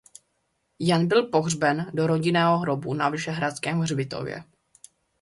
[0.79, 4.43] Jan byl pohřben do rodinného hrobu na Vyšehradském hřbitově.